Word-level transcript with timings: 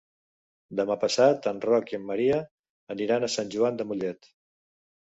Demà 0.79 0.97
passat 1.03 1.51
en 1.53 1.61
Roc 1.67 1.95
i 1.95 1.99
en 1.99 2.09
Maria 2.09 2.41
aniran 2.97 3.23
a 3.23 3.33
Sant 3.39 3.57
Joan 3.59 3.81
de 3.83 3.91
Mollet. 3.93 4.37